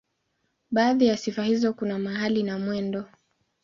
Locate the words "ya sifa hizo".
1.05-1.73